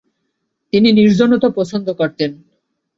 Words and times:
তিনি 0.73 0.89
নির্জনতা 0.91 1.49
পছন্দ 1.49 1.87
করতেন। 1.93 2.31